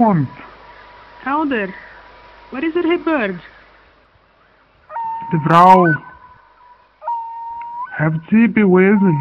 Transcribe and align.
phone. 0.00 0.26
How 1.20 1.44
there? 1.44 1.74
Where 2.50 2.64
is 2.64 2.74
er 2.74 2.82
the 2.82 2.96
bird? 3.04 3.38
The 5.32 5.38
brow. 5.46 5.84
Have 7.98 8.14
Sie 8.30 8.48
bewiesen? 8.48 9.18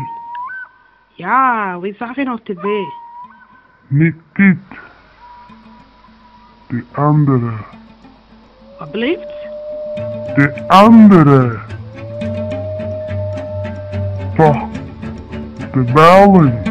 Ja, 1.17 1.77
wir 1.81 1.93
sahen 1.95 2.29
auf 2.29 2.39
TV. 2.45 2.63
Nicht 3.89 4.17
dit. 4.37 4.69
Die 6.69 6.83
andere. 6.93 7.51
Wat 8.79 8.91
blijft? 8.91 9.39
De 10.37 10.63
andere. 10.69 11.59
Toch, 14.37 14.69
the 15.73 15.83
bellen. 15.93 16.68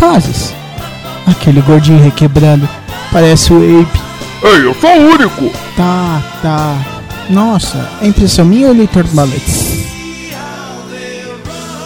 Rapazes, 0.00 0.54
aquele 1.26 1.60
gordinho 1.60 2.02
requebrando 2.02 2.66
parece 3.12 3.52
o 3.52 3.58
Ape. 3.58 4.00
Ei, 4.42 4.64
eu 4.64 4.74
sou 4.74 4.90
o 4.90 5.10
único. 5.10 5.50
Tá, 5.76 6.22
tá. 6.40 6.74
Nossa, 7.28 7.86
é 8.00 8.06
impressão 8.06 8.46
minha 8.46 8.68
ou 8.68 8.74
leitor 8.74 9.04
de 9.04 9.14
maletes? 9.14 9.70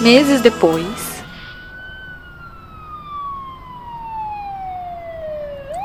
Meses 0.01 0.41
depois, 0.41 0.87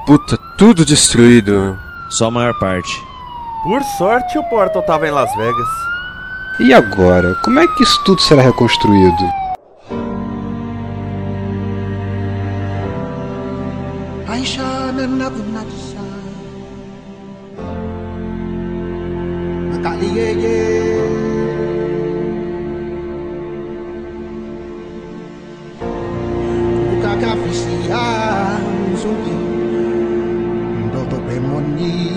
Puta, 0.06 0.38
tudo 0.58 0.84
destruído. 0.84 1.78
Só 2.10 2.28
a 2.28 2.32
maior 2.32 2.58
parte. 2.58 2.92
Por 3.62 3.84
sorte, 3.84 4.40
o 4.40 4.44
Portal 4.46 4.82
tava 4.82 5.08
em 5.08 5.12
Las 5.12 5.32
Vegas. 5.36 5.68
E 6.60 6.74
agora? 6.74 7.36
Como 7.44 7.60
é 7.60 7.68
que 7.68 7.84
isso 7.84 8.04
tudo 8.04 8.20
será 8.20 8.42
reconstruído? 8.42 9.39
there's 15.00 15.12
nothing 15.12 15.54
like 15.54 15.66
the 15.66 15.78
sun. 15.78 16.16
Yeah, 20.02 20.32
yeah. 20.32 21.20
Ukakafisia 27.00 28.00
mzuri 28.94 29.36
ndoto 30.88 31.16
pemoni 31.16 32.12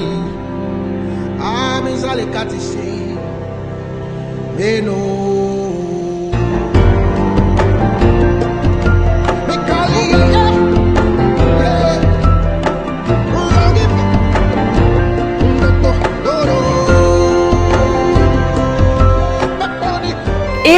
amizale 1.45 2.27
katise 2.27 3.17
meno 4.59 4.97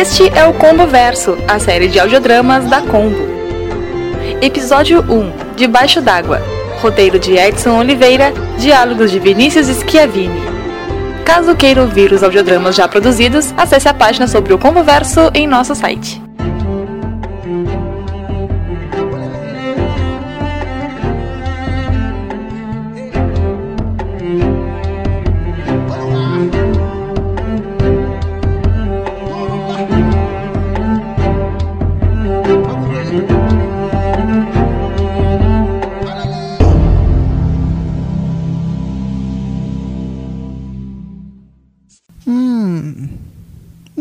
Este 0.05 0.29
é 0.39 0.45
o 0.45 0.53
Combo 0.53 0.87
Verso, 0.87 1.35
a 1.49 1.59
série 1.59 1.89
de 1.89 1.99
audiodramas 1.99 2.67
da 2.67 2.83
Combo. 2.83 3.17
Episódio 4.43 5.01
1 5.01 5.57
Debaixo 5.57 6.03
d'Água. 6.03 6.43
Roteiro 6.83 7.19
de 7.19 7.39
Edson 7.39 7.79
Oliveira, 7.79 8.31
diálogos 8.59 9.11
de 9.11 9.19
Vinícius 9.19 9.67
Schiavini. 9.69 10.43
Caso 11.25 11.57
queira 11.57 11.81
ouvir 11.81 12.13
os 12.13 12.23
audiodramas 12.23 12.77
já 12.77 12.87
produzidos, 12.87 13.55
acesse 13.57 13.89
a 13.89 13.95
página 13.95 14.29
sobre 14.29 14.53
o 14.53 14.59
Combo 14.59 14.83
Verso 14.83 15.31
em 15.33 15.47
nosso 15.47 15.75
site. 15.75 16.24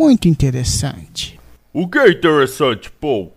Muito 0.04 0.28
interessante. 0.28 1.40
O 1.72 1.88
que 1.88 1.98
é 1.98 2.12
interessante, 2.12 2.92
Paul? 2.92 3.32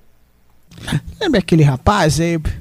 Lembra 1.20 1.38
aquele 1.38 1.62
rapaz, 1.62 2.20
Abe? 2.20 2.52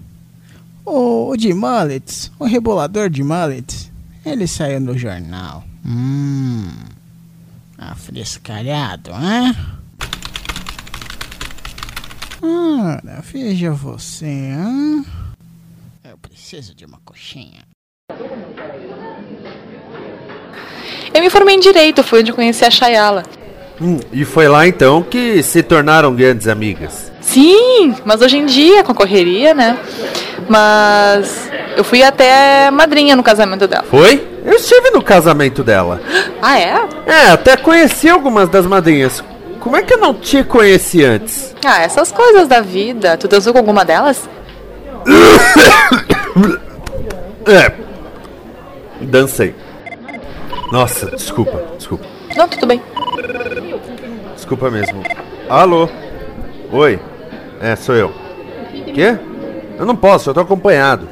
O, 0.85 1.29
o 1.29 1.35
de 1.35 1.51
mullets, 1.55 2.31
o 2.37 2.45
rebolador 2.45 3.09
de 3.09 3.23
mullets. 3.23 3.91
Ele 4.23 4.45
saiu 4.45 4.79
no 4.79 4.95
jornal. 4.95 5.63
Hum, 5.83 6.69
afrescalhado, 7.79 9.09
hein? 9.09 9.55
Ora, 12.43 13.23
veja 13.23 13.71
você, 13.71 14.27
hein? 14.27 15.03
Eu 16.03 16.17
preciso 16.19 16.75
de 16.75 16.85
uma 16.85 16.99
coxinha. 17.03 17.63
Eu 21.11 21.21
me 21.21 21.29
formei 21.31 21.55
em 21.55 21.59
Direito, 21.59 22.03
fui 22.03 22.19
onde 22.19 22.31
conheci 22.31 22.63
a 22.63 22.69
Chayala. 22.69 23.23
Hum, 23.81 23.99
e 24.11 24.23
foi 24.23 24.47
lá 24.47 24.65
então 24.67 25.03
que 25.03 25.43
se 25.43 25.61
tornaram 25.61 26.13
grandes 26.15 26.47
amigas. 26.47 27.11
Sim, 27.19 27.95
mas 28.05 28.21
hoje 28.21 28.37
em 28.37 28.45
dia, 28.45 28.83
com 28.83 28.91
a 28.91 28.95
correria, 28.95 29.53
né? 29.53 29.77
Mas 30.47 31.49
eu 31.75 31.83
fui 31.83 32.03
até 32.03 32.69
madrinha 32.71 33.15
no 33.15 33.23
casamento 33.23 33.67
dela. 33.67 33.83
Foi? 33.89 34.25
Eu 34.45 34.53
estive 34.53 34.91
no 34.91 35.01
casamento 35.01 35.63
dela. 35.63 36.01
Ah, 36.47 36.59
é? 36.59 36.87
É, 37.07 37.29
até 37.31 37.57
conheci 37.57 38.07
algumas 38.07 38.47
das 38.47 38.67
madrinhas. 38.67 39.23
Como 39.59 39.75
é 39.75 39.81
que 39.81 39.95
eu 39.95 39.97
não 39.97 40.13
te 40.13 40.43
conheci 40.43 41.03
antes? 41.03 41.55
Ah, 41.65 41.81
essas 41.81 42.11
coisas 42.11 42.47
da 42.47 42.61
vida. 42.61 43.17
Tu 43.17 43.27
dançou 43.27 43.51
com 43.51 43.57
alguma 43.59 43.83
delas? 43.83 44.29
É. 47.47 47.71
Dancei. 49.01 49.53
Nossa, 50.71 51.07
desculpa, 51.07 51.63
desculpa. 51.77 52.05
Não, 52.35 52.47
tudo 52.47 52.65
bem. 52.65 52.81
Desculpa 54.45 54.69
mesmo. 54.69 55.01
Alô? 55.49 55.89
Oi? 56.71 56.99
É, 57.59 57.75
sou 57.75 57.95
eu. 57.95 58.13
Quê? 58.93 59.17
Eu 59.75 59.87
não 59.87 59.95
posso, 59.95 60.29
eu 60.29 60.35
tô 60.35 60.41
acompanhado. 60.41 61.09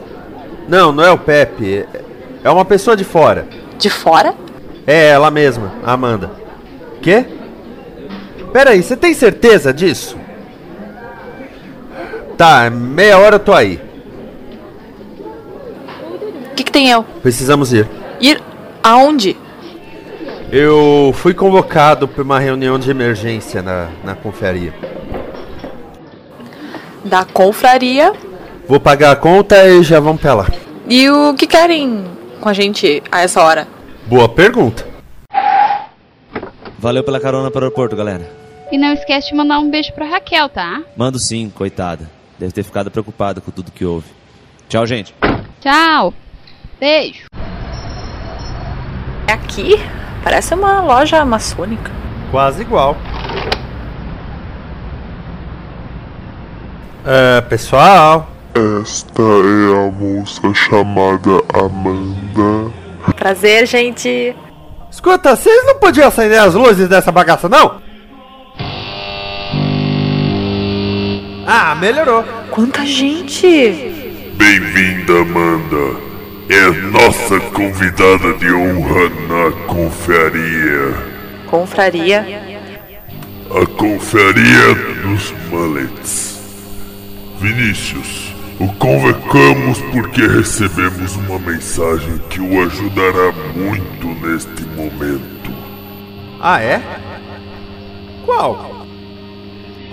Não, 0.69 0.91
não 0.91 1.03
é 1.03 1.09
o 1.09 1.17
Pepe. 1.17 1.79
é- 1.79 2.03
É 2.43 2.49
uma 2.51 2.63
pessoa 2.63 2.95
de 2.95 3.03
fora. 3.03 3.47
De 3.79 3.89
fora? 3.89 4.35
É 4.85 5.07
ela 5.07 5.31
mesma, 5.31 5.71
a 5.83 5.93
Amanda. 5.93 6.29
Quê? 7.01 7.25
Pera 8.51 8.69
aí, 8.69 8.83
você 8.83 8.95
tem 8.95 9.15
certeza 9.15 9.73
disso? 9.73 10.15
Tá, 12.37 12.69
meia 12.69 13.17
hora 13.17 13.37
eu 13.37 13.39
tô 13.39 13.51
aí. 13.53 13.81
O 16.51 16.55
que, 16.55 16.63
que 16.65 16.71
tem 16.71 16.87
eu? 16.91 17.03
Precisamos 17.23 17.73
ir. 17.73 17.87
Ir 18.21 18.39
aonde? 18.83 19.35
Eu 20.55 21.11
fui 21.15 21.33
convocado 21.33 22.07
para 22.07 22.21
uma 22.21 22.39
reunião 22.39 22.77
de 22.77 22.91
emergência 22.91 23.63
na, 23.63 23.89
na 24.03 24.13
confraria. 24.13 24.71
Da 27.03 27.25
confraria. 27.25 28.13
Vou 28.67 28.79
pagar 28.79 29.13
a 29.13 29.15
conta 29.15 29.67
e 29.67 29.81
já 29.81 29.99
vamos 29.99 30.21
pra 30.21 30.35
lá. 30.35 30.47
E 30.87 31.09
o 31.09 31.33
que 31.33 31.47
querem 31.47 32.05
com 32.39 32.47
a 32.47 32.53
gente 32.53 33.01
a 33.11 33.21
essa 33.21 33.41
hora? 33.41 33.67
Boa 34.05 34.29
pergunta. 34.29 34.85
Valeu 36.77 37.03
pela 37.03 37.19
carona 37.19 37.49
para 37.49 37.61
o 37.61 37.63
aeroporto, 37.63 37.95
galera. 37.95 38.29
E 38.71 38.77
não 38.77 38.93
esquece 38.93 39.29
de 39.29 39.35
mandar 39.35 39.57
um 39.57 39.71
beijo 39.71 39.91
pra 39.93 40.05
Raquel, 40.05 40.49
tá? 40.49 40.83
Mando 40.95 41.17
sim, 41.17 41.49
coitada. 41.49 42.07
Deve 42.37 42.51
ter 42.51 42.61
ficado 42.61 42.91
preocupada 42.91 43.41
com 43.41 43.49
tudo 43.49 43.71
que 43.71 43.83
houve. 43.83 44.05
Tchau, 44.69 44.85
gente. 44.85 45.15
Tchau. 45.59 46.13
Beijo. 46.79 47.25
É 49.27 49.33
aqui? 49.33 49.79
Parece 50.23 50.53
uma 50.53 50.81
loja 50.81 51.23
maçônica. 51.25 51.91
Quase 52.31 52.61
igual. 52.61 52.97
É, 57.05 57.41
pessoal. 57.41 58.29
Esta 58.81 59.21
é 59.21 59.87
a 59.87 59.91
moça 59.91 60.53
chamada 60.53 61.41
Amanda. 61.53 62.71
Prazer, 63.15 63.65
gente. 63.65 64.35
Escuta, 64.89 65.35
vocês 65.35 65.65
não 65.65 65.79
podiam 65.79 66.07
acender 66.07 66.39
as 66.39 66.53
luzes 66.53 66.87
dessa 66.87 67.11
bagaça, 67.11 67.49
não? 67.49 67.81
Ah, 71.45 71.75
melhorou. 71.75 72.23
Quanta 72.51 72.85
gente! 72.85 73.47
Bem-vinda, 74.37 75.13
Amanda. 75.13 76.12
É 76.49 76.69
nossa 76.91 77.39
convidada 77.51 78.33
de 78.33 78.51
honra 78.51 79.09
na 79.29 79.65
confraria. 79.65 80.93
Confraria. 81.47 82.25
A 83.49 83.65
confraria 83.65 84.75
dos 85.03 85.33
mullets. 85.49 86.41
Vinícius, 87.39 88.35
o 88.59 88.67
convocamos 88.73 89.81
porque 89.93 90.27
recebemos 90.27 91.15
uma 91.15 91.39
mensagem 91.39 92.17
que 92.29 92.41
o 92.41 92.61
ajudará 92.61 93.31
muito 93.55 94.07
neste 94.25 94.63
momento. 94.75 95.51
Ah, 96.41 96.61
é? 96.61 96.81
Qual? 98.25 98.85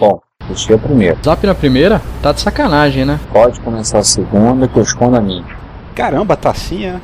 Bom, 0.00 0.20
deixei 0.48 0.74
a 0.74 0.78
primeira. 0.78 1.16
Zap 1.24 1.46
na 1.46 1.54
primeira? 1.54 2.02
Tá 2.20 2.32
de 2.32 2.40
sacanagem, 2.40 3.04
né? 3.04 3.20
Pode 3.32 3.60
começar 3.60 3.98
a 3.98 4.04
segunda 4.04 4.66
que 4.66 4.76
eu 4.76 4.82
escondo 4.82 5.16
a 5.16 5.20
minha. 5.20 5.59
Caramba, 5.94 6.36
tacinha. 6.36 7.00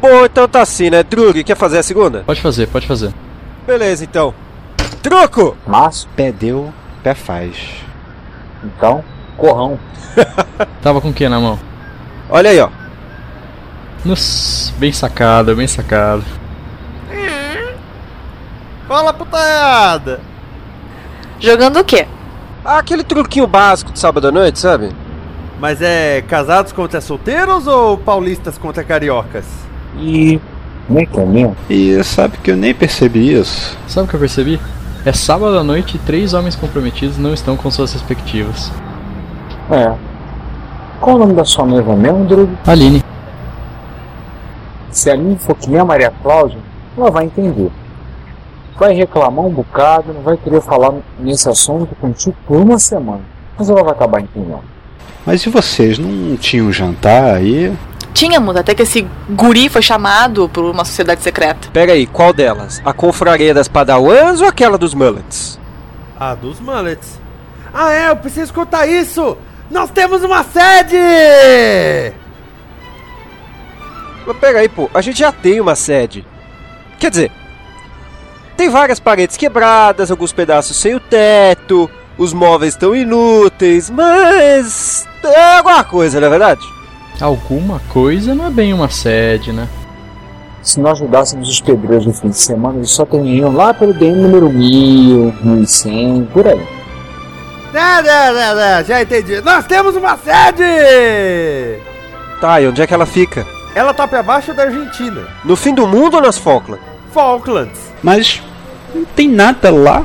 Bom, 0.00 0.24
então 0.24 0.48
tá 0.48 0.62
assim, 0.62 0.88
né? 0.88 1.02
Drug, 1.02 1.44
quer 1.44 1.56
fazer 1.56 1.78
a 1.78 1.82
segunda? 1.82 2.22
Pode 2.24 2.40
fazer, 2.40 2.66
pode 2.68 2.86
fazer. 2.86 3.12
Beleza, 3.66 4.04
então. 4.04 4.34
Truco! 5.02 5.56
Márcio? 5.66 6.08
Pé 6.16 6.32
deu, 6.32 6.72
pé 7.02 7.14
faz. 7.14 7.56
Então, 8.64 9.04
corrão. 9.36 9.78
Tava 10.82 11.00
com 11.00 11.10
o 11.10 11.12
que 11.12 11.28
na 11.28 11.38
mão? 11.40 11.58
Olha 12.28 12.50
aí, 12.50 12.60
ó. 12.60 12.68
Nossa, 14.04 14.72
bem 14.78 14.92
sacado, 14.92 15.54
bem 15.54 15.66
sacado. 15.66 16.24
Fala, 18.88 19.12
putaiada! 19.12 20.20
Jogando 21.38 21.78
o 21.78 21.84
quê? 21.84 22.08
Ah, 22.64 22.78
aquele 22.78 23.04
truquinho 23.04 23.46
básico 23.46 23.92
de 23.92 23.98
sábado 23.98 24.28
à 24.28 24.32
noite, 24.32 24.58
sabe? 24.58 24.90
Mas 25.60 25.82
é 25.82 26.22
casados 26.22 26.72
contra 26.72 27.02
solteiros 27.02 27.66
ou 27.66 27.98
paulistas 27.98 28.56
contra 28.56 28.82
cariocas? 28.82 29.44
E. 29.98 30.40
Nem 30.88 31.04
que 31.04 31.20
é 31.20 31.26
mesmo? 31.26 31.54
E 31.68 32.02
sabe 32.02 32.38
que 32.38 32.50
eu 32.50 32.56
nem 32.56 32.74
percebi 32.74 33.34
isso. 33.34 33.76
Sabe 33.86 34.06
o 34.06 34.08
que 34.08 34.16
eu 34.16 34.20
percebi? 34.20 34.58
É 35.04 35.12
sábado 35.12 35.58
à 35.58 35.62
noite 35.62 35.96
e 35.96 35.98
três 35.98 36.32
homens 36.32 36.56
comprometidos 36.56 37.18
não 37.18 37.34
estão 37.34 37.58
com 37.58 37.70
suas 37.70 37.92
respectivas. 37.92 38.72
É. 39.70 39.94
Qual 40.98 41.16
o 41.16 41.18
nome 41.18 41.34
da 41.34 41.44
sua 41.44 41.66
noiva 41.66 41.94
mesmo, 41.94 42.24
Drugo? 42.24 42.56
Aline. 42.66 43.04
Se 44.90 45.10
a 45.10 45.12
Aline 45.12 45.36
for 45.36 45.54
que 45.56 45.68
nem 45.68 45.78
a 45.78 45.84
Maria 45.84 46.12
Cláudia, 46.22 46.58
ela 46.96 47.10
vai 47.10 47.26
entender. 47.26 47.70
Vai 48.78 48.94
reclamar 48.94 49.44
um 49.44 49.50
bocado, 49.50 50.14
não 50.14 50.22
vai 50.22 50.38
querer 50.38 50.62
falar 50.62 50.94
nesse 51.18 51.50
assunto 51.50 51.94
contigo 51.96 52.34
por 52.46 52.56
uma 52.56 52.78
semana. 52.78 53.20
Mas 53.58 53.68
ela 53.68 53.82
vai 53.84 53.92
acabar 53.92 54.22
entendendo. 54.22 54.79
Mas 55.30 55.46
e 55.46 55.48
vocês, 55.48 55.96
não 55.96 56.36
tinham 56.36 56.72
jantar 56.72 57.36
aí? 57.36 57.72
Tínhamos, 58.12 58.56
até 58.56 58.74
que 58.74 58.82
esse 58.82 59.06
guri 59.28 59.68
foi 59.68 59.80
chamado 59.80 60.48
por 60.48 60.64
uma 60.64 60.84
sociedade 60.84 61.22
secreta. 61.22 61.68
Pega 61.72 61.92
aí, 61.92 62.04
qual 62.04 62.32
delas? 62.32 62.82
A 62.84 62.92
confraria 62.92 63.54
das 63.54 63.68
Padawans 63.68 64.40
ou 64.40 64.48
aquela 64.48 64.76
dos 64.76 64.92
Mullets? 64.92 65.56
A 66.18 66.34
dos 66.34 66.58
Mullets. 66.58 67.20
Ah, 67.72 67.92
é, 67.92 68.10
eu 68.10 68.16
preciso 68.16 68.46
escutar 68.46 68.88
isso! 68.88 69.38
Nós 69.70 69.88
temos 69.92 70.24
uma 70.24 70.42
sede! 70.42 70.96
Mas 74.26 74.36
pega 74.38 74.58
aí, 74.58 74.68
pô, 74.68 74.90
a 74.92 75.00
gente 75.00 75.20
já 75.20 75.30
tem 75.30 75.60
uma 75.60 75.76
sede. 75.76 76.26
Quer 76.98 77.10
dizer, 77.10 77.30
tem 78.56 78.68
várias 78.68 78.98
paredes 78.98 79.36
quebradas, 79.36 80.10
alguns 80.10 80.32
pedaços 80.32 80.76
sem 80.76 80.96
o 80.96 80.98
teto, 80.98 81.88
os 82.20 82.34
móveis 82.34 82.74
estão 82.74 82.94
inúteis, 82.94 83.88
mas 83.88 85.08
é 85.24 85.56
alguma 85.56 85.82
coisa, 85.82 86.20
não 86.20 86.26
é 86.26 86.30
verdade? 86.30 86.60
Alguma 87.18 87.80
coisa 87.88 88.34
não 88.34 88.46
é 88.46 88.50
bem 88.50 88.74
uma 88.74 88.90
sede, 88.90 89.52
né? 89.52 89.66
Se 90.62 90.78
nós 90.78 91.00
ajudássemos 91.00 91.48
os 91.48 91.62
pedreiros 91.62 92.04
no 92.04 92.12
fim 92.12 92.28
de 92.28 92.36
semana, 92.36 92.76
eles 92.76 92.90
só 92.90 93.06
terminariam 93.06 93.50
lá 93.50 93.72
pelo 93.72 93.94
DM 93.94 94.20
número 94.20 94.50
1000, 94.50 95.34
1100, 95.42 96.24
por 96.26 96.46
aí. 96.46 96.60
Não, 97.72 98.02
não, 98.02 98.34
não, 98.34 98.54
não, 98.54 98.84
já 98.84 99.00
entendi. 99.00 99.40
Nós 99.40 99.64
temos 99.64 99.96
uma 99.96 100.18
sede! 100.18 101.80
Tá, 102.38 102.60
e 102.60 102.68
onde 102.68 102.82
é 102.82 102.86
que 102.86 102.92
ela 102.92 103.06
fica? 103.06 103.46
Ela 103.74 103.94
tá 103.94 104.06
pra 104.06 104.22
baixo 104.22 104.52
da 104.52 104.64
Argentina. 104.64 105.26
No 105.42 105.56
fim 105.56 105.74
do 105.74 105.86
mundo 105.86 106.16
ou 106.16 106.22
nas 106.22 106.36
Falklands? 106.36 106.84
Falklands. 107.14 107.80
Mas 108.02 108.42
não 108.94 109.06
tem 109.06 109.26
nada 109.26 109.70
lá. 109.70 110.04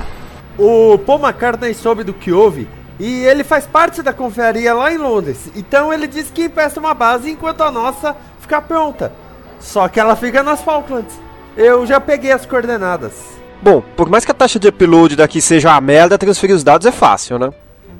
O 0.57 0.97
Paul 0.97 1.19
McCartney 1.19 1.73
soube 1.73 2.03
do 2.03 2.13
que 2.13 2.31
houve 2.31 2.67
e 2.99 3.25
ele 3.25 3.43
faz 3.43 3.65
parte 3.65 4.01
da 4.01 4.13
confraria 4.13 4.73
lá 4.73 4.91
em 4.91 4.97
Londres. 4.97 5.49
Então 5.55 5.93
ele 5.93 6.07
disse 6.07 6.31
que 6.31 6.45
empresta 6.45 6.79
uma 6.79 6.93
base 6.93 7.29
enquanto 7.29 7.61
a 7.61 7.71
nossa 7.71 8.15
ficar 8.39 8.61
pronta. 8.61 9.11
Só 9.59 9.87
que 9.87 9.99
ela 9.99 10.15
fica 10.15 10.43
nas 10.43 10.61
Falklands. 10.61 11.19
Eu 11.57 11.85
já 11.85 11.99
peguei 11.99 12.31
as 12.31 12.45
coordenadas. 12.45 13.13
Bom, 13.61 13.81
por 13.95 14.09
mais 14.09 14.23
que 14.23 14.31
a 14.31 14.35
taxa 14.35 14.59
de 14.59 14.67
upload 14.67 15.15
daqui 15.15 15.41
seja 15.41 15.69
uma 15.69 15.81
merda, 15.81 16.17
transferir 16.17 16.55
os 16.55 16.63
dados 16.63 16.85
é 16.85 16.91
fácil, 16.91 17.39
né? 17.39 17.49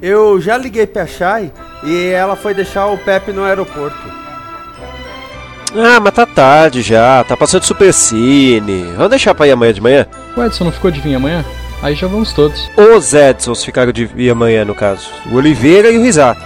Eu 0.02 0.40
já 0.40 0.58
liguei 0.58 0.86
pra 0.86 1.08
Shai 1.08 1.52
e 1.84 2.10
ela 2.10 2.36
foi 2.36 2.54
deixar 2.54 2.88
o 2.88 2.98
Pepe 2.98 3.32
no 3.32 3.44
aeroporto. 3.44 3.98
Ah, 5.76 6.00
mas 6.00 6.14
tá 6.14 6.26
tarde 6.26 6.82
já, 6.82 7.24
tá 7.24 7.36
passando 7.36 7.64
Supercine. 7.64 8.94
Vamos 8.94 9.10
deixar 9.10 9.34
pra 9.34 9.48
ir 9.48 9.52
amanhã 9.52 9.74
de 9.74 9.82
manhã? 9.82 10.08
O 10.36 10.44
Edson 10.44 10.66
não 10.66 10.72
ficou 10.72 10.92
de 10.92 11.02
vir 11.02 11.16
amanhã? 11.16 11.44
Aí 11.86 11.94
já 11.94 12.08
vamos 12.08 12.34
todos. 12.34 12.68
Os 12.76 13.14
Edsons 13.14 13.64
ficaram 13.64 13.92
de 13.92 14.10
amanhã, 14.28 14.66
no 14.66 14.74
caso. 14.74 15.08
O 15.32 15.36
Oliveira 15.36 15.92
e 15.92 16.00
o 16.00 16.02
Risato. 16.02 16.42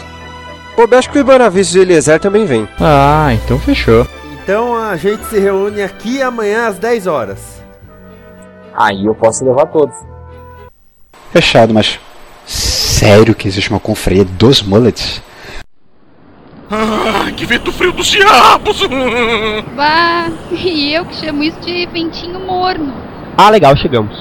Pô, 0.76 0.84
eu 0.84 0.98
acho 1.00 1.10
que 1.10 1.18
o 1.18 1.22
Ibanavis 1.22 1.74
e 1.74 1.80
o 1.80 1.82
Eliezer 1.82 2.20
também 2.20 2.46
vêm. 2.46 2.68
Ah, 2.78 3.30
então 3.34 3.58
fechou. 3.58 4.06
Então 4.34 4.76
a 4.76 4.98
gente 4.98 5.24
se 5.28 5.40
reúne 5.40 5.82
aqui 5.82 6.22
amanhã 6.22 6.68
às 6.68 6.78
10 6.78 7.08
horas. 7.08 7.64
Aí 8.76 9.06
eu 9.06 9.16
posso 9.16 9.46
levar 9.46 9.68
todos. 9.68 9.96
Fechado, 11.32 11.74
mas. 11.74 11.98
Sério 12.46 13.34
que 13.34 13.48
existe 13.48 13.70
uma 13.70 13.80
confraria 13.80 14.26
dos 14.26 14.62
mullets? 14.62 15.24
Ah, 16.70 17.32
que 17.34 17.46
vento 17.46 17.72
frio 17.72 17.94
dos 17.94 18.08
diabos! 18.08 18.82
Bah, 19.74 20.28
e 20.52 20.94
eu 20.94 21.06
que 21.06 21.16
chamo 21.16 21.44
isso 21.44 21.62
de 21.62 21.86
ventinho 21.86 22.42
morno. 22.42 22.94
Ah, 23.38 23.50
legal, 23.50 23.74
chegamos. 23.78 24.14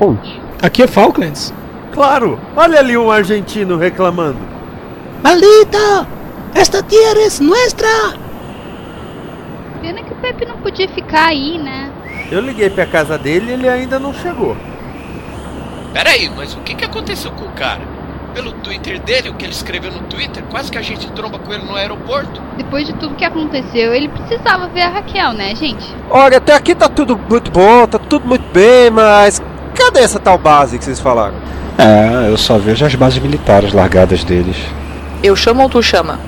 Onde? 0.00 0.43
Aqui 0.62 0.82
é 0.82 0.86
Falklands. 0.86 1.52
Claro, 1.92 2.40
olha 2.56 2.78
ali 2.78 2.96
um 2.96 3.10
argentino 3.10 3.76
reclamando. 3.76 4.38
Maldita! 5.22 6.06
Esta 6.54 6.82
tierra 6.82 7.20
es 7.20 7.40
nuestra! 7.40 7.88
Pena 9.80 10.02
que 10.02 10.12
o 10.12 10.16
Pepe 10.16 10.46
não 10.46 10.56
podia 10.58 10.88
ficar 10.88 11.28
aí, 11.28 11.58
né? 11.58 11.92
Eu 12.30 12.40
liguei 12.40 12.70
pra 12.70 12.86
casa 12.86 13.18
dele 13.18 13.50
e 13.50 13.54
ele 13.54 13.68
ainda 13.68 13.98
não 13.98 14.14
chegou. 14.14 14.56
Peraí, 15.92 16.30
mas 16.34 16.54
o 16.54 16.60
que, 16.60 16.74
que 16.74 16.84
aconteceu 16.84 17.30
com 17.32 17.44
o 17.44 17.52
cara? 17.52 17.82
Pelo 18.34 18.52
Twitter 18.52 19.00
dele, 19.00 19.28
o 19.28 19.34
que 19.34 19.44
ele 19.44 19.52
escreveu 19.52 19.92
no 19.92 20.00
Twitter, 20.08 20.42
quase 20.50 20.70
que 20.70 20.78
a 20.78 20.82
gente 20.82 21.08
tromba 21.12 21.38
com 21.38 21.52
ele 21.52 21.64
no 21.64 21.76
aeroporto. 21.76 22.42
Depois 22.56 22.86
de 22.86 22.92
tudo 22.94 23.14
que 23.14 23.24
aconteceu, 23.24 23.94
ele 23.94 24.08
precisava 24.08 24.66
ver 24.68 24.82
a 24.82 24.88
Raquel, 24.88 25.32
né, 25.34 25.54
gente? 25.54 25.94
Olha, 26.10 26.38
até 26.38 26.52
aqui 26.52 26.74
tá 26.74 26.88
tudo 26.88 27.16
muito 27.16 27.50
bom, 27.52 27.86
tá 27.86 27.98
tudo 27.98 28.26
muito 28.26 28.52
bem, 28.52 28.90
mas. 28.90 29.40
Cadê 29.74 30.00
essa 30.00 30.18
tal 30.18 30.38
base 30.38 30.78
que 30.78 30.84
vocês 30.84 31.00
falaram? 31.00 31.34
É, 31.76 32.30
eu 32.30 32.36
só 32.36 32.56
vejo 32.56 32.86
as 32.86 32.94
bases 32.94 33.20
militares 33.20 33.72
largadas 33.72 34.22
deles. 34.22 34.56
Eu 35.22 35.34
chamo 35.34 35.62
ou 35.62 35.68
tu 35.68 35.82
chama? 35.82 36.20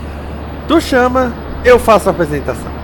Tu 0.67 0.81
chama, 0.81 1.33
eu 1.65 1.79
faço 1.79 2.09
a 2.09 2.13
apresentação. 2.13 2.75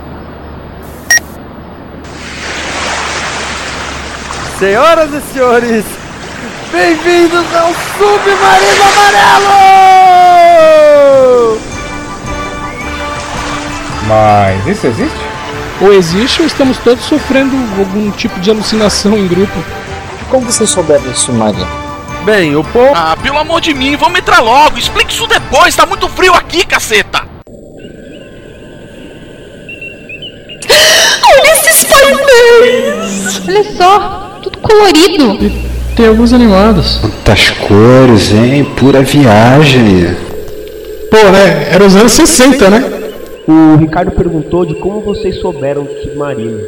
Senhoras 4.58 5.12
e 5.12 5.20
senhores, 5.32 5.84
bem-vindos 6.70 7.44
ao 7.54 7.72
Submarino 7.98 8.84
Amarelo! 8.92 9.72
Mas 14.06 14.66
isso 14.68 14.86
existe? 14.86 15.18
Ou 15.80 15.92
existe 15.92 16.42
ou 16.42 16.46
estamos 16.46 16.78
todos 16.78 17.04
sofrendo 17.04 17.56
algum 17.76 18.10
tipo 18.12 18.38
de 18.38 18.50
alucinação 18.50 19.18
em 19.18 19.26
grupo. 19.26 19.58
Como 20.32 20.46
vocês 20.46 20.70
souberam 20.70 21.02
desse 21.02 21.20
submarino? 21.20 21.68
Bem, 22.24 22.56
o 22.56 22.64
povo. 22.64 22.90
Ah, 22.94 23.14
pelo 23.22 23.36
amor 23.36 23.60
de 23.60 23.74
mim, 23.74 23.96
vamos 23.96 24.18
entrar 24.18 24.40
logo. 24.40 24.78
Explique 24.78 25.12
isso 25.12 25.26
depois, 25.26 25.76
tá 25.76 25.84
muito 25.84 26.08
frio 26.08 26.32
aqui, 26.32 26.64
caceta. 26.64 27.20
Olha 31.28 31.52
esses 31.52 31.84
painéis! 31.84 33.42
Olha 33.46 33.76
só, 33.76 34.38
tudo 34.42 34.56
colorido. 34.60 35.38
Tem 35.94 36.06
alguns 36.06 36.32
animados. 36.32 36.96
Quantas 36.96 37.50
cores, 37.50 38.32
hein? 38.32 38.64
Pura 38.64 39.02
viagem. 39.02 40.16
Pô, 41.10 41.28
né? 41.30 41.68
Era 41.70 41.84
os 41.84 41.94
anos 41.94 42.12
60, 42.12 42.70
né? 42.70 43.12
O 43.46 43.76
Ricardo 43.76 44.12
perguntou 44.12 44.64
de 44.64 44.76
como 44.76 45.02
vocês 45.02 45.38
souberam 45.42 45.84
do 45.84 45.92
submarino. 46.00 46.58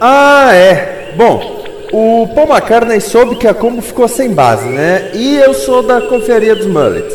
Ah, 0.00 0.50
é. 0.54 1.14
Bom, 1.16 1.53
o 1.96 2.26
Paul 2.34 2.48
McCartney 2.48 3.00
soube 3.00 3.36
que 3.36 3.46
a 3.46 3.54
Combo 3.54 3.80
ficou 3.80 4.08
sem 4.08 4.34
base, 4.34 4.68
né? 4.68 5.12
E 5.14 5.36
eu 5.36 5.54
sou 5.54 5.80
da 5.80 6.00
Confraria 6.00 6.56
dos 6.56 6.66
Mullets. 6.66 7.14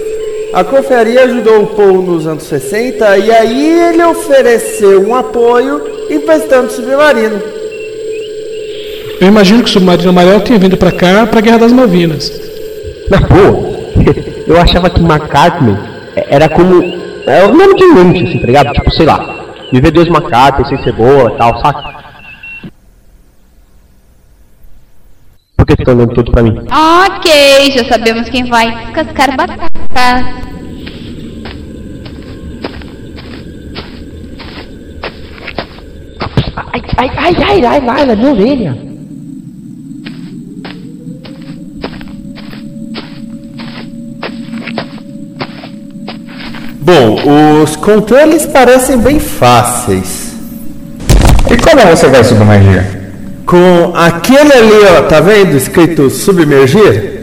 A 0.53 0.63
confraria 0.63 1.25
ajudou 1.25 1.63
o 1.63 1.67
Paul 1.67 2.01
nos 2.01 2.25
anos 2.25 2.43
60 2.43 3.17
e 3.19 3.29
aí 3.29 3.89
ele 3.89 4.03
ofereceu 4.03 5.07
um 5.07 5.13
apoio 5.13 5.81
emprestando 6.09 6.67
o 6.67 6.71
submarino. 6.71 7.39
Eu 9.19 9.27
imagino 9.27 9.61
que 9.61 9.69
o 9.69 9.73
submarino 9.73 10.09
amarelo 10.09 10.41
tenha 10.41 10.57
vindo 10.57 10.77
pra 10.77 10.91
cá 10.91 11.27
pra 11.27 11.41
Guerra 11.41 11.59
das 11.59 11.73
Malvinas. 11.73 12.31
Mas 13.11 13.19
pô, 13.27 14.47
eu 14.47 14.59
achava 14.59 14.89
que 14.89 15.01
McCartney 15.01 15.77
era 16.15 16.47
como. 16.47 16.81
É 17.27 17.43
o 17.43 17.53
nome 17.53 17.75
de 17.75 17.85
lanche, 17.85 18.23
assim, 18.23 18.39
tá 18.39 18.47
ligado? 18.47 18.73
Tipo, 18.73 18.91
sei 18.91 19.05
lá, 19.05 19.45
viver 19.71 19.91
dois 19.91 20.07
McCartney 20.07 20.67
sem 20.67 20.81
cebola 20.83 21.33
e 21.33 21.37
tal, 21.37 21.59
saca? 21.59 21.98
Tudo 25.85 26.31
pra 26.31 26.43
mim? 26.43 26.55
Ok, 27.07 27.71
já 27.71 27.85
sabemos 27.85 28.29
quem 28.29 28.45
vai 28.45 28.69
descascar 28.85 29.35
batatas. 29.35 30.49
Ai, 36.71 36.81
ai, 36.97 37.09
ai, 37.17 37.35
ai, 37.43 37.65
ai, 37.65 37.83
ai, 37.87 38.05
na 38.05 38.15
minha 38.15 38.31
orelha. 38.31 38.89
Bom, 46.81 47.61
os 47.63 47.75
controles 47.75 48.45
parecem 48.47 48.97
bem 48.97 49.19
fáceis. 49.19 50.35
E 51.49 51.57
como 51.57 51.81
você 51.87 52.07
vai 52.07 52.23
submergir? 52.23 52.98
Com 53.49 53.93
aquele 53.95 54.53
ali, 54.53 54.85
ó, 54.95 55.01
tá 55.07 55.19
vendo? 55.19 55.57
Escrito 55.57 56.07
submergir? 56.07 57.18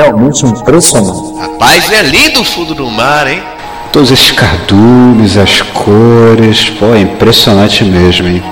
Realmente 0.00 0.46
impressionante. 0.46 1.38
Rapaz, 1.38 1.92
é 1.92 2.00
lindo 2.00 2.40
o 2.40 2.44
fundo 2.44 2.74
do 2.74 2.86
mar, 2.86 3.26
hein? 3.26 3.42
Todos 3.92 4.10
esses 4.10 4.32
cardumes, 4.32 5.36
as 5.36 5.60
cores, 5.60 6.70
pô, 6.70 6.94
é 6.94 7.00
impressionante 7.00 7.84
mesmo, 7.84 8.26
hein? 8.26 8.42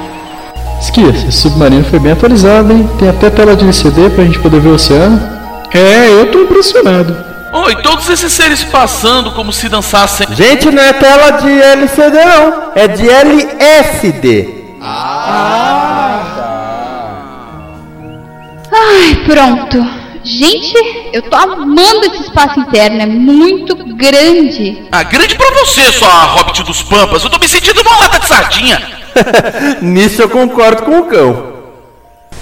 Esquias, 0.79 1.25
esse 1.25 1.41
submarino 1.41 1.85
foi 1.85 2.01
bem 2.01 2.13
atualizado, 2.13 2.71
hein? 2.71 2.87
Tem 2.99 3.09
até 3.09 3.31
tela 3.31 3.57
de 3.57 3.65
LCD 3.65 4.11
pra 4.11 4.25
gente 4.25 4.39
poder 4.41 4.61
ver 4.61 4.69
o 4.69 4.75
oceano. 4.75 5.19
É, 5.73 6.21
eu 6.21 6.31
tô 6.31 6.43
impressionado. 6.43 7.17
Oh, 7.55 7.71
e 7.71 7.83
todos 7.83 8.07
esses 8.11 8.31
seres 8.31 8.63
passando 8.65 9.31
como 9.31 9.51
se 9.51 9.71
dançassem. 9.71 10.27
Gente, 10.33 10.71
não 10.71 10.83
é 10.83 10.93
tela 10.93 11.31
de 11.31 11.49
LCD 11.49 12.25
não, 12.27 12.73
é 12.75 12.89
de 12.89 13.09
LSD. 13.09 14.49
Ai, 18.71 19.15
pronto. 19.25 19.98
Gente, 20.29 20.75
eu 21.11 21.23
tô 21.23 21.35
amando 21.35 22.05
esse 22.05 22.25
espaço 22.25 22.61
interno, 22.61 23.01
é 23.01 23.07
muito 23.07 23.75
grande. 23.97 24.87
Ah, 24.93 25.03
grande 25.03 25.35
pra 25.35 25.51
você, 25.53 25.91
sua 25.91 26.25
hobbit 26.25 26.63
dos 26.65 26.83
pampas. 26.83 27.25
Eu 27.25 27.31
tô 27.31 27.39
me 27.39 27.49
sentindo 27.49 27.81
uma 27.81 27.97
lata 27.97 28.19
de 28.19 28.27
sardinha. 28.27 28.83
Nisso 29.81 30.21
eu 30.21 30.29
concordo 30.29 30.83
com 30.83 30.99
o 30.99 31.05
cão. 31.07 31.55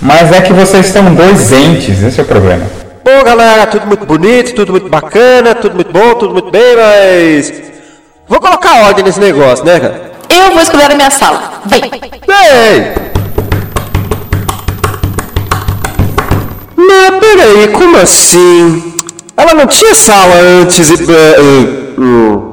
Mas 0.03 0.33
é 0.33 0.41
que 0.41 0.53
vocês 0.53 0.87
são 0.87 1.15
dois 1.15 1.53
entes, 1.53 2.03
esse 2.03 2.19
é 2.19 2.25
o 2.25 2.27
problema. 2.27 2.67
Bom, 3.05 3.23
galera, 3.23 3.69
tudo 3.69 3.87
muito 3.87 4.05
bonito, 4.05 4.53
tudo 4.53 4.73
muito 4.73 4.89
bacana, 4.89 5.55
tudo 5.55 5.77
muito 5.77 5.93
bom, 5.93 6.15
tudo 6.15 6.33
muito 6.33 6.51
bem, 6.51 6.75
mas. 6.75 7.53
Vou 8.27 8.41
colocar 8.41 8.87
ordem 8.87 9.05
nesse 9.05 9.21
negócio, 9.21 9.65
né, 9.65 9.79
cara? 9.79 10.13
Eu 10.29 10.51
vou 10.51 10.61
escolher 10.61 10.91
a 10.91 10.95
minha 10.97 11.11
sala. 11.11 11.63
Vem. 11.67 11.83
Ei! 11.83 13.06
Peraí, 17.35 17.69
como 17.69 17.97
assim? 17.97 18.95
Ela 19.37 19.55
não 19.55 19.67
tinha 19.67 19.95
sala 19.95 20.35
antes 20.61 20.91
e. 20.91 20.95
eh, 20.95 21.41
hum. 21.99 22.53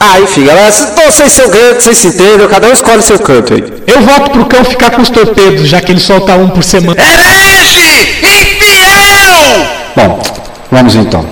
Ah, 0.00 0.20
enfim, 0.20 0.44
galera, 0.44 0.70
vocês 0.70 0.88
estão 0.88 1.10
sem 1.10 1.28
seu 1.28 1.50
canto, 1.50 1.82
vocês 1.82 1.98
se 1.98 2.06
entendem, 2.08 2.48
cada 2.48 2.68
um 2.68 2.72
escolhe 2.72 3.02
seu 3.02 3.18
canto 3.18 3.52
aí. 3.54 3.64
Eu 3.86 4.00
voto 4.02 4.30
pro 4.30 4.46
cão 4.46 4.64
ficar 4.64 4.90
com 4.92 5.02
os 5.02 5.10
torpedos, 5.10 5.68
já 5.68 5.80
que 5.80 5.90
ele 5.90 6.00
solta 6.00 6.34
um 6.36 6.48
por 6.48 6.62
semana. 6.62 7.00
Herege! 7.00 8.18
Infiel! 8.20 9.66
Bom, 9.96 10.22
vamos 10.70 10.94
então. 10.94 11.26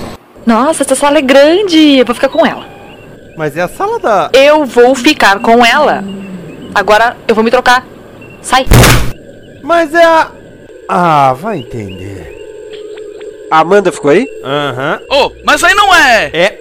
Nossa, 0.45 0.83
essa 0.83 0.95
sala 0.95 1.17
é 1.17 1.21
grande. 1.21 1.97
Eu 1.97 2.05
vou 2.05 2.13
ficar 2.13 2.27
com 2.29 2.45
ela. 2.45 2.65
Mas 3.37 3.55
é 3.55 3.61
a 3.61 3.69
sala 3.69 3.99
da. 3.99 4.29
Eu 4.33 4.65
vou 4.65 4.93
ficar 4.95 5.39
com 5.39 5.65
ela. 5.65 6.03
Agora 6.75 7.15
eu 7.27 7.35
vou 7.35 7.43
me 7.43 7.51
trocar. 7.51 7.85
Sai. 8.41 8.65
Mas 9.63 9.93
é 9.93 10.03
a. 10.03 10.27
Ah, 10.89 11.33
vai 11.33 11.59
entender. 11.59 12.36
A 13.49 13.59
Amanda 13.59 13.91
ficou 13.91 14.11
aí? 14.11 14.27
Aham. 14.43 15.01
Oh, 15.09 15.31
mas 15.45 15.63
aí 15.63 15.73
não 15.73 15.95
é. 15.95 16.29
É. 16.33 16.59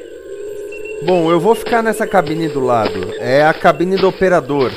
Bom, 1.03 1.31
eu 1.31 1.41
vou 1.41 1.55
ficar 1.55 1.83
nessa 1.83 2.07
cabine 2.07 2.49
do 2.49 2.61
lado. 2.61 3.13
É 3.19 3.45
a 3.45 3.53
cabine 3.53 3.97
do 3.97 4.09
operador. 4.09 4.71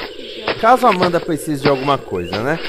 Caso 0.60 0.88
a 0.88 0.90
Amanda 0.90 1.20
precise 1.20 1.62
de 1.62 1.70
alguma 1.70 1.98
coisa, 1.98 2.38
né? 2.42 2.60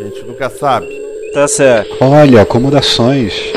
A 0.00 0.04
gente 0.04 0.24
nunca 0.24 0.50
sabe. 0.50 0.88
Tá 1.32 1.46
certo. 1.46 1.96
Olha, 2.00 2.42
acomodações. 2.42 3.52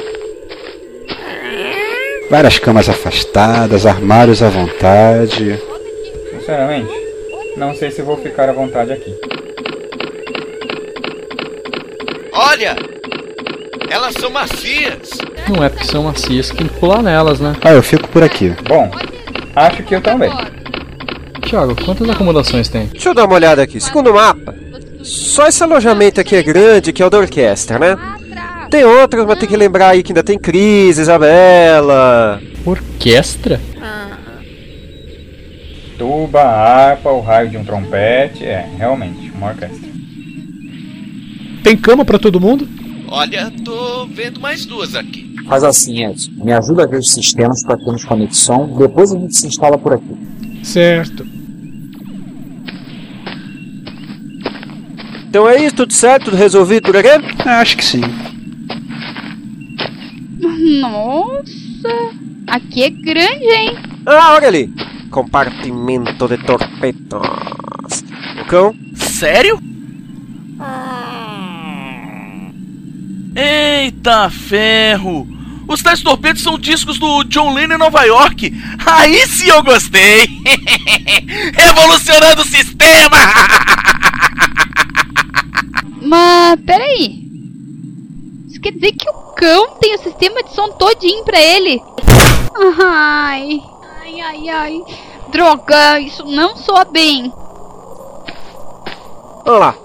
Várias 2.30 2.60
camas 2.60 2.88
afastadas, 2.88 3.86
armários 3.86 4.42
à 4.44 4.50
vontade. 4.50 5.60
Sinceramente, 6.32 6.94
não 7.58 7.74
sei 7.76 7.92
se 7.92 8.02
vou 8.02 8.18
ficar 8.18 8.50
à 8.50 8.54
vontade 8.54 8.94
aqui. 8.94 9.14
Olha, 12.32 12.76
Elas 13.94 14.16
são 14.16 14.32
macias. 14.32 15.12
Não 15.48 15.64
é 15.64 15.70
porque 15.70 15.86
são 15.86 16.06
macias 16.06 16.50
que 16.50 16.58
tem 16.58 16.68
que 16.68 16.80
pular 16.80 17.04
nelas, 17.04 17.40
né? 17.40 17.56
Ah, 17.62 17.74
eu 17.74 17.84
fico 17.84 18.08
por 18.08 18.24
aqui. 18.24 18.52
Bom, 18.68 18.90
acho 19.56 19.84
que 19.84 19.94
eu 19.94 20.02
também. 20.02 20.32
Thiago, 21.48 21.76
quantas 21.86 22.10
acomodações 22.10 22.68
tem? 22.68 22.88
Deixa 22.88 23.10
eu 23.10 23.14
dar 23.14 23.26
uma 23.26 23.36
olhada 23.36 23.62
aqui. 23.62 23.80
Segundo 23.80 24.10
o 24.10 24.16
mapa, 24.16 24.56
só 25.04 25.48
esse 25.48 25.62
alojamento 25.62 26.20
aqui 26.20 26.36
é 26.36 26.42
grande, 26.42 26.92
que 26.92 27.04
é 27.04 27.06
o 27.06 27.10
da 27.10 27.20
orquestra, 27.20 27.78
né? 27.78 27.96
Tem 28.72 28.84
outros, 28.84 29.28
mas 29.28 29.38
tem 29.38 29.48
que 29.48 29.56
lembrar 29.56 29.90
aí 29.90 30.02
que 30.02 30.12
ainda 30.12 30.24
tem 30.24 30.40
Cris, 30.40 30.98
Isabela. 30.98 32.42
Orquestra? 32.66 33.62
Tuba, 36.00 36.42
harpa, 36.42 37.12
o 37.12 37.22
raio 37.22 37.52
de 37.52 37.58
um 37.58 37.64
trompete. 37.64 38.44
É, 38.44 38.68
realmente, 38.76 39.32
uma 39.36 39.50
orquestra. 39.50 39.88
Tem 41.64 41.78
cama 41.78 42.04
pra 42.04 42.18
todo 42.18 42.42
mundo? 42.42 42.68
Olha, 43.08 43.52
tô 43.64 44.06
vendo 44.08 44.40
mais 44.40 44.66
duas 44.66 44.96
aqui. 44.96 45.36
Faz 45.48 45.64
assim, 45.64 46.06
Edson. 46.06 46.32
Me 46.36 46.54
ajuda 46.54 46.84
a 46.84 46.88
ver 46.88 47.00
os 47.00 47.12
sistemas 47.12 47.64
para 47.64 47.78
termos 47.78 48.04
conexão. 48.04 48.76
Depois 48.78 49.12
a 49.12 49.20
gente 49.20 49.36
se 49.36 49.48
instala 49.48 49.78
por 49.78 49.94
aqui. 49.94 50.18
Certo. 50.64 51.26
Então 55.28 55.50
é 55.50 55.66
isso, 55.66 55.76
tudo 55.76 55.94
certo? 55.94 56.26
Tudo 56.26 56.38
resolvido 56.38 56.84
por 56.84 56.96
aqui? 56.96 57.10
Acho 57.46 57.78
que 57.78 57.84
sim. 57.84 58.02
Nossa, 60.80 62.14
aqui 62.48 62.84
é 62.84 62.90
grande, 62.90 63.46
hein? 63.46 63.78
Ah, 64.06 64.36
olha 64.36 64.48
ali. 64.48 64.72
Compartimento 65.10 66.28
de 66.28 66.38
torpedos. 66.38 67.22
O 68.42 68.46
cão? 68.46 68.76
Sério? 68.96 69.60
Eita 73.36 74.30
ferro! 74.30 75.28
Os 75.68 75.82
tais 75.82 76.02
torpedos 76.02 76.44
são 76.44 76.60
discos 76.60 77.00
do 77.00 77.24
John 77.24 77.54
Lennon 77.54 77.76
em 77.76 77.80
Nova 77.80 78.04
York. 78.04 78.54
Aí 78.86 79.26
sim 79.28 79.50
eu 79.50 79.64
gostei! 79.64 80.28
Revolucionando 81.56 82.42
o 82.42 82.46
sistema! 82.46 83.18
Mas, 86.02 86.60
peraí. 86.66 87.24
Isso 88.50 88.62
quer 88.62 88.74
dizer 88.74 88.92
que 88.92 89.10
o 89.10 89.14
cão 89.36 89.78
tem 89.80 89.96
o 89.96 90.04
sistema 90.04 90.44
de 90.44 90.54
som 90.54 90.70
todinho 90.74 91.24
pra 91.24 91.40
ele? 91.40 91.82
Ai, 92.86 93.62
ai, 94.02 94.22
ai, 94.22 94.50
ai. 94.50 94.82
Droga, 95.32 96.00
isso 96.00 96.24
não 96.26 96.56
soa 96.58 96.86
bem. 96.86 97.34
Vamos 99.44 99.60
lá. 99.60 99.83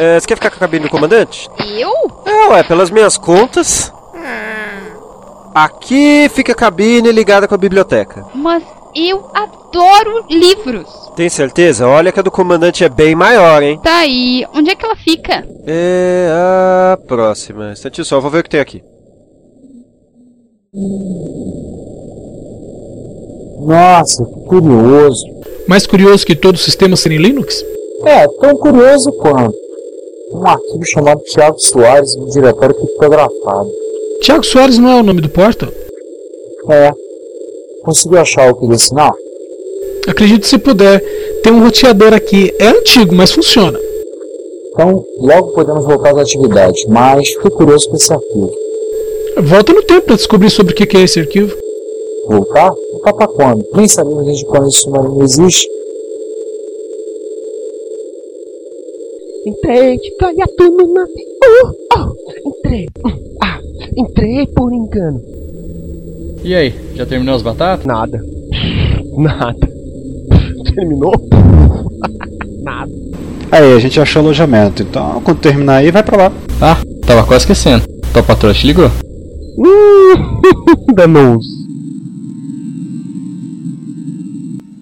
É, 0.00 0.18
você 0.18 0.26
quer 0.26 0.36
ficar 0.36 0.48
com 0.48 0.56
a 0.56 0.60
cabine 0.60 0.84
do 0.84 0.90
comandante? 0.90 1.46
Eu? 1.76 1.92
É, 2.24 2.46
ué, 2.48 2.62
pelas 2.62 2.90
minhas 2.90 3.18
contas. 3.18 3.92
Aqui 5.54 6.26
fica 6.30 6.52
a 6.52 6.54
cabine 6.54 7.12
ligada 7.12 7.46
com 7.46 7.54
a 7.54 7.58
biblioteca. 7.58 8.24
Mas 8.34 8.62
eu 8.96 9.30
adoro 9.34 10.24
livros. 10.30 10.88
Tem 11.14 11.28
certeza? 11.28 11.86
Olha 11.86 12.10
que 12.10 12.18
a 12.18 12.22
do 12.22 12.30
comandante 12.30 12.82
é 12.82 12.88
bem 12.88 13.14
maior, 13.14 13.62
hein? 13.62 13.78
Tá 13.82 13.98
aí, 13.98 14.46
onde 14.54 14.70
é 14.70 14.74
que 14.74 14.86
ela 14.86 14.96
fica? 14.96 15.46
É 15.66 16.30
a 16.32 16.98
próxima. 17.06 17.72
Instantinho 17.72 18.06
só, 18.06 18.18
vou 18.20 18.30
ver 18.30 18.38
o 18.38 18.42
que 18.42 18.48
tem 18.48 18.60
aqui. 18.60 18.82
Nossa, 23.66 24.24
que 24.24 24.44
curioso. 24.46 25.26
Mais 25.68 25.86
curioso 25.86 26.24
que 26.24 26.34
todo 26.34 26.54
o 26.54 26.58
sistema 26.58 26.96
ser 26.96 27.12
em 27.12 27.18
Linux? 27.18 27.62
É, 28.06 28.26
tão 28.40 28.54
curioso 28.56 29.12
quanto. 29.12 29.69
Um 30.32 30.46
arquivo 30.46 30.84
chamado 30.84 31.20
Thiago 31.22 31.58
Soares 31.58 32.14
no 32.16 32.30
diretório 32.30 32.74
criptografado. 32.74 33.70
Tiago 34.22 34.44
Soares 34.44 34.78
não 34.78 34.90
é 34.90 35.00
o 35.00 35.02
nome 35.02 35.20
do 35.20 35.28
porta? 35.28 35.68
É. 36.68 36.92
Conseguiu 37.82 38.20
achar 38.20 38.50
o 38.50 38.54
que 38.54 38.66
desse 38.68 38.88
sinal? 38.88 39.14
Acredito 40.06 40.46
se 40.46 40.58
puder. 40.58 41.00
Tem 41.42 41.52
um 41.52 41.62
roteador 41.62 42.12
aqui. 42.12 42.54
É 42.58 42.68
antigo, 42.68 43.14
mas 43.14 43.32
funciona. 43.32 43.78
Então, 44.72 45.04
logo 45.18 45.52
podemos 45.52 45.84
voltar 45.84 46.10
às 46.10 46.18
atividades, 46.18 46.84
mas 46.86 47.28
fiquei 47.28 47.50
curioso 47.50 47.88
com 47.88 47.96
esse 47.96 48.12
arquivo. 48.12 48.52
Volta 49.42 49.72
no 49.72 49.82
tempo 49.82 50.06
para 50.06 50.16
descobrir 50.16 50.50
sobre 50.50 50.72
o 50.72 50.76
que 50.76 50.96
é 50.96 51.02
esse 51.02 51.20
arquivo. 51.20 51.56
Voltar? 52.28 52.72
Voltar 52.92 53.12
pra 53.14 53.28
quando? 53.28 53.64
Nem 53.74 53.88
sabemos 53.88 54.24
desde 54.24 54.44
quando 54.46 54.68
esse 54.68 54.78
submarino 54.78 55.22
existe. 55.22 55.68
Entrei 59.46 59.96
de 59.96 60.16
gaiato 60.20 60.64
no 60.64 60.92
navio. 60.92 61.14
Uh, 61.42 61.74
oh, 61.96 62.48
entrei. 62.48 62.88
Ah, 63.42 63.58
entrei 63.96 64.46
por 64.48 64.72
engano. 64.72 65.20
E 66.44 66.54
aí, 66.54 66.74
já 66.94 67.06
terminou 67.06 67.34
as 67.34 67.42
batatas? 67.42 67.86
Nada. 67.86 68.22
Nada. 69.16 69.70
Terminou? 70.74 71.12
Nada. 72.62 72.92
Aí, 73.50 73.72
a 73.72 73.78
gente 73.78 73.98
achou 73.98 74.20
alojamento, 74.22 74.82
então 74.82 75.20
quando 75.22 75.40
terminar 75.40 75.76
aí, 75.76 75.90
vai 75.90 76.02
pra 76.02 76.24
lá. 76.24 76.32
Ah, 76.60 76.76
tava 77.06 77.26
quase 77.26 77.44
esquecendo. 77.44 77.86
Tua 78.12 78.22
patroa 78.22 78.52
te 78.52 78.66
ligou? 78.66 78.90
Uh, 79.56 80.92
danou 80.94 81.38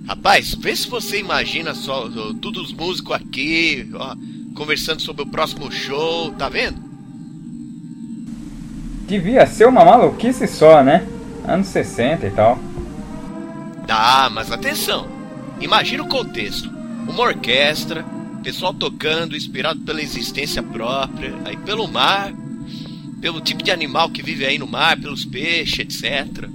Rapaz, 0.06 0.54
vê 0.60 0.74
se 0.74 0.88
você 0.88 1.20
imagina 1.20 1.74
só 1.74 2.06
ó, 2.06 2.32
todos 2.40 2.66
os 2.68 2.72
músicos 2.72 3.14
aqui, 3.14 3.88
ó, 3.94 4.14
conversando 4.58 5.00
sobre 5.00 5.22
o 5.22 5.26
próximo 5.26 5.70
show, 5.70 6.32
tá 6.32 6.48
vendo? 6.48 6.82
Devia 9.06 9.46
ser 9.46 9.68
uma 9.68 9.84
maluquice 9.84 10.48
só, 10.48 10.82
né? 10.82 11.06
Anos 11.46 11.68
60 11.68 12.26
e 12.26 12.30
tal. 12.32 12.58
Tá, 13.86 14.28
mas 14.30 14.50
atenção. 14.50 15.06
Imagina 15.60 16.02
o 16.02 16.08
contexto. 16.08 16.68
Uma 17.08 17.22
orquestra, 17.22 18.04
pessoal 18.42 18.74
tocando, 18.74 19.36
inspirado 19.36 19.78
pela 19.80 20.02
existência 20.02 20.62
própria, 20.62 21.32
aí 21.44 21.56
pelo 21.56 21.86
mar, 21.86 22.32
pelo 23.20 23.40
tipo 23.40 23.62
de 23.62 23.70
animal 23.70 24.10
que 24.10 24.22
vive 24.22 24.44
aí 24.44 24.58
no 24.58 24.66
mar, 24.66 24.98
pelos 24.98 25.24
peixes, 25.24 25.78
etc. 25.78 26.48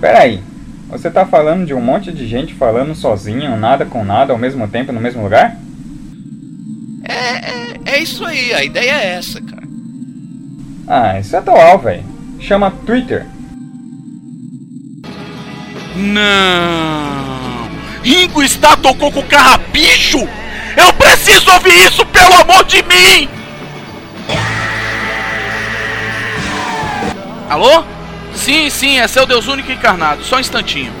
Peraí, 0.00 0.42
você 0.88 1.10
tá 1.10 1.26
falando 1.26 1.66
de 1.66 1.74
um 1.74 1.82
monte 1.82 2.10
de 2.10 2.26
gente 2.26 2.54
falando 2.54 2.94
sozinho, 2.94 3.56
nada 3.58 3.84
com 3.84 4.02
nada, 4.02 4.32
ao 4.32 4.38
mesmo 4.38 4.66
tempo, 4.66 4.90
no 4.90 5.00
mesmo 5.00 5.22
lugar? 5.22 5.67
É, 7.18 7.50
é, 7.90 7.96
é 7.96 7.98
isso 7.98 8.24
aí, 8.24 8.54
a 8.54 8.62
ideia 8.62 8.92
é 8.92 9.06
essa, 9.16 9.40
cara. 9.40 9.66
Ah, 10.86 11.18
isso 11.18 11.34
é 11.34 11.38
atual, 11.40 11.78
velho. 11.80 12.04
Chama 12.38 12.70
Twitter. 12.70 13.26
Não! 15.96 17.68
Ringo 18.02 18.42
está 18.42 18.76
tocou 18.76 19.10
com 19.10 19.20
o 19.20 19.26
carrapicho? 19.26 20.18
Eu 20.76 20.92
preciso 20.92 21.50
ouvir 21.50 21.74
isso, 21.86 22.06
pelo 22.06 22.34
amor 22.34 22.64
de 22.64 22.82
mim! 22.84 23.28
Alô? 27.50 27.82
Sim, 28.34 28.70
sim, 28.70 29.00
é 29.00 29.08
seu 29.08 29.26
Deus 29.26 29.48
único 29.48 29.72
encarnado. 29.72 30.22
Só 30.22 30.36
um 30.36 30.40
instantinho. 30.40 30.92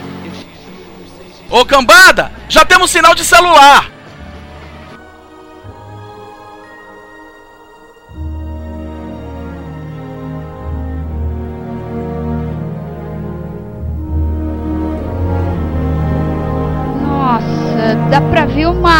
Ô 1.48 1.64
cambada, 1.64 2.32
já 2.48 2.64
temos 2.64 2.90
sinal 2.90 3.14
de 3.14 3.24
celular. 3.24 3.97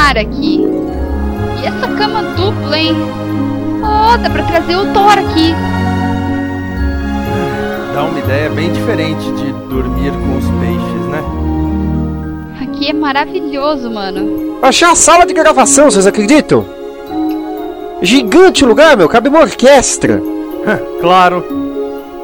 Mar 0.09 0.17
aqui. 0.17 0.61
E 1.63 1.67
essa 1.67 1.87
cama 1.99 2.23
dupla, 2.35 2.79
hein? 2.79 2.97
Oh, 3.83 4.17
dá 4.17 4.31
pra 4.31 4.43
trazer 4.45 4.77
o 4.77 4.87
Thor 4.93 5.13
aqui. 5.13 5.55
Dá 7.95 8.05
uma 8.05 8.19
ideia 8.19 8.49
bem 8.49 8.73
diferente 8.73 9.31
de 9.33 9.53
dormir 9.69 10.13
com 10.13 10.39
os 10.39 10.45
peixes, 10.61 11.07
né? 11.11 11.23
Aqui 12.63 12.89
é 12.89 12.93
maravilhoso, 12.95 13.91
mano. 13.91 14.59
Achei 14.63 14.89
a 14.89 14.95
sala 14.95 15.27
de 15.27 15.35
gravação, 15.35 15.91
vocês 15.91 16.07
acreditam? 16.07 16.65
Gigante 18.01 18.65
o 18.65 18.69
lugar, 18.69 18.97
meu, 18.97 19.09
cabe 19.09 19.29
uma 19.29 19.41
orquestra. 19.41 20.23
claro. 21.01 21.45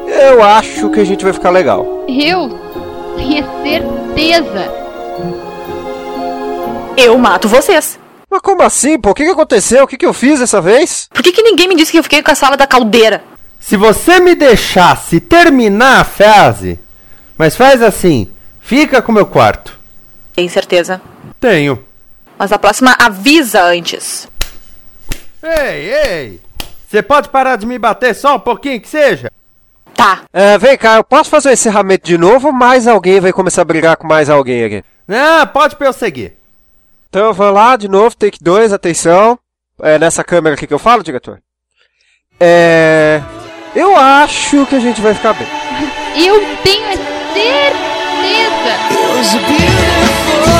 Eu 0.07 0.41
acho 0.41 0.89
que 0.89 0.99
a 1.01 1.03
gente 1.03 1.23
vai 1.23 1.33
ficar 1.33 1.49
legal. 1.51 2.05
Eu 2.07 2.49
tenho 3.17 3.45
certeza. 3.63 4.85
Eu 6.97 7.17
mato 7.17 7.47
vocês. 7.47 7.99
Mas 8.29 8.41
como 8.41 8.61
assim, 8.61 8.99
pô? 8.99 9.11
O 9.11 9.13
que, 9.13 9.23
que 9.23 9.31
aconteceu? 9.31 9.83
O 9.83 9.87
que, 9.87 9.97
que 9.97 10.05
eu 10.05 10.13
fiz 10.13 10.39
dessa 10.39 10.61
vez? 10.61 11.07
Por 11.13 11.21
que, 11.21 11.31
que 11.31 11.43
ninguém 11.43 11.67
me 11.67 11.75
disse 11.75 11.91
que 11.91 11.99
eu 11.99 12.03
fiquei 12.03 12.23
com 12.23 12.31
a 12.31 12.35
sala 12.35 12.57
da 12.57 12.65
caldeira? 12.65 13.23
Se 13.59 13.75
você 13.75 14.19
me 14.19 14.35
deixasse 14.35 15.19
terminar 15.19 16.01
a 16.01 16.03
frase, 16.03 16.79
mas 17.37 17.55
faz 17.55 17.81
assim, 17.81 18.31
fica 18.59 19.01
com 19.01 19.11
meu 19.11 19.25
quarto. 19.25 19.77
Tem 20.33 20.47
certeza. 20.47 21.01
Tenho. 21.39 21.85
Mas 22.37 22.51
a 22.51 22.59
próxima 22.59 22.95
avisa 22.99 23.63
antes. 23.63 24.27
Ei, 25.41 25.93
ei! 25.93 26.41
Você 26.87 27.01
pode 27.01 27.29
parar 27.29 27.55
de 27.55 27.65
me 27.65 27.77
bater 27.77 28.13
só 28.15 28.35
um 28.35 28.39
pouquinho 28.39 28.79
que 28.79 28.87
seja? 28.87 29.31
Tá. 29.93 30.23
É, 30.33 30.57
vem 30.57 30.77
cá, 30.77 30.95
eu 30.97 31.03
posso 31.03 31.29
fazer 31.29 31.49
o 31.49 31.53
encerramento 31.53 32.05
de 32.05 32.17
novo 32.17 32.47
ou 32.47 32.53
mais 32.53 32.87
alguém 32.87 33.19
vai 33.19 33.31
começar 33.31 33.61
a 33.61 33.65
brigar 33.65 33.97
com 33.97 34.07
mais 34.07 34.29
alguém 34.29 34.63
aqui? 34.63 34.83
Não, 35.07 35.47
pode 35.47 35.75
prosseguir. 35.75 36.33
Então 37.15 37.27
eu 37.27 37.33
vou 37.33 37.49
lá 37.49 37.77
de 37.77 37.87
novo, 37.87 38.13
take 38.13 38.43
2, 38.43 38.73
atenção. 38.73 39.39
É 39.81 39.97
nessa 39.97 40.21
câmera 40.21 40.53
aqui 40.53 40.67
que 40.67 40.73
eu 40.73 40.77
falo, 40.77 41.01
diretor? 41.01 41.41
É. 42.37 43.21
Eu 43.73 43.95
acho 43.95 44.65
que 44.65 44.75
a 44.75 44.81
gente 44.81 44.99
vai 44.99 45.13
ficar 45.13 45.31
bem. 45.31 45.47
Eu 46.13 46.41
tenho 46.61 46.89
a 46.89 46.97
certeza. 46.97 47.85
What 49.15 50.49
you 50.49 50.54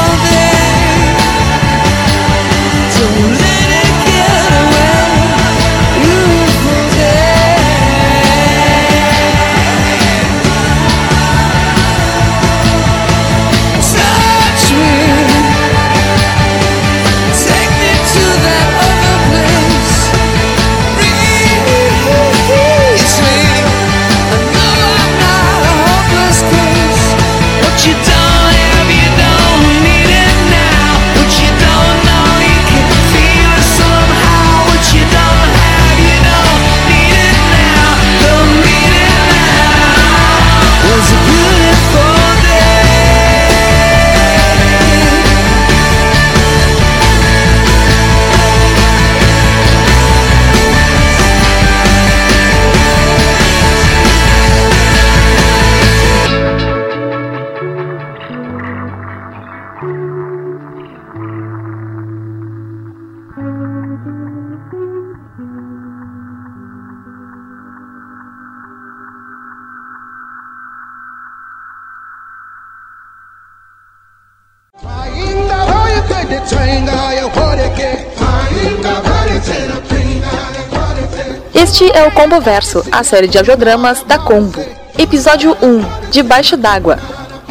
Este 81.75 81.91
é 81.91 82.07
o 82.07 82.11
Combo 82.11 82.39
Verso, 82.39 82.81
a 82.89 83.03
série 83.03 83.27
de 83.27 83.37
audiodramas 83.37 84.01
da 84.03 84.17
Combo. 84.17 84.63
Episódio 84.97 85.57
1 85.61 86.09
Debaixo 86.09 86.55
d'água. 86.55 86.97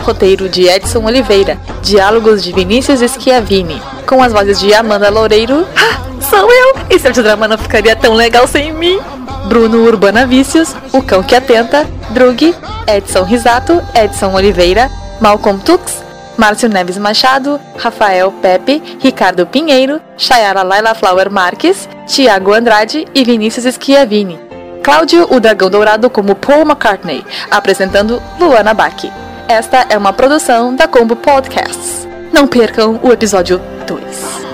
Roteiro 0.00 0.48
de 0.48 0.66
Edson 0.66 1.04
Oliveira. 1.04 1.58
Diálogos 1.82 2.42
de 2.42 2.50
Vinícius 2.50 3.00
Schiavini. 3.00 3.82
Com 4.06 4.22
as 4.22 4.32
vozes 4.32 4.58
de 4.60 4.72
Amanda 4.72 5.10
Loureiro. 5.10 5.66
Ah, 5.76 6.00
sou 6.22 6.50
eu! 6.50 6.74
Esse 6.88 7.06
audiodrama 7.06 7.46
não 7.46 7.58
ficaria 7.58 7.94
tão 7.94 8.14
legal 8.14 8.48
sem 8.48 8.72
mim! 8.72 8.98
Bruno 9.44 9.84
Urbana 9.84 10.26
Vícios, 10.26 10.74
O 10.90 11.02
Cão 11.02 11.22
que 11.22 11.34
Atenta, 11.34 11.86
Drug, 12.08 12.54
Edson 12.86 13.24
Risato, 13.24 13.78
Edson 13.94 14.32
Oliveira, 14.32 14.90
Malcolm 15.20 15.60
Tux, 15.60 16.02
Márcio 16.36 16.68
Neves 16.68 16.98
Machado, 16.98 17.60
Rafael 17.76 18.32
Pepe, 18.32 18.82
Ricardo 19.00 19.46
Pinheiro, 19.46 20.00
Chayara 20.16 20.62
Laila 20.62 20.94
Flower 20.94 21.30
Marques, 21.30 21.88
Tiago 22.06 22.52
Andrade 22.52 23.06
e 23.14 23.24
Vinícius 23.24 23.74
Schiavini. 23.74 24.38
Cláudio, 24.82 25.26
o 25.30 25.40
Dragão 25.40 25.70
Dourado, 25.70 26.10
como 26.10 26.34
Paul 26.34 26.62
McCartney, 26.62 27.24
apresentando 27.50 28.22
Luana 28.38 28.74
Bach. 28.74 29.02
Esta 29.48 29.86
é 29.88 29.96
uma 29.96 30.12
produção 30.12 30.74
da 30.74 30.86
Combo 30.86 31.16
Podcasts. 31.16 32.06
Não 32.32 32.46
percam 32.46 33.00
o 33.02 33.12
episódio 33.12 33.60
2. 33.86 34.53